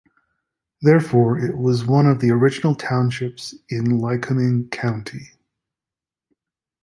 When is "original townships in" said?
2.31-3.99